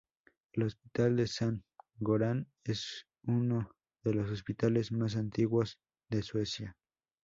[0.53, 1.63] El Hospital de San
[1.99, 3.69] Göran es uno
[4.03, 5.77] de los hospitales más antiguos
[6.09, 6.75] de Suecia.